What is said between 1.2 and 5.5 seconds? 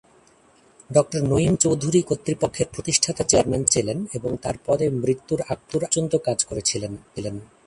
নঈম চৌধুরী কর্তৃপক্ষের প্রতিষ্ঠাতা চেয়ারম্যান ছিলেন এবং তাঁর পদে মৃত্যুর